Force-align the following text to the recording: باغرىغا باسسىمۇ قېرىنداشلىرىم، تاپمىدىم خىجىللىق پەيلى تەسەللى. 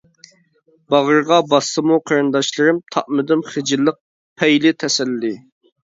باغرىغا 0.93 1.37
باسسىمۇ 1.51 1.99
قېرىنداشلىرىم، 2.11 2.79
تاپمىدىم 2.97 3.47
خىجىللىق 3.51 4.01
پەيلى 4.43 4.73
تەسەللى. 4.85 5.33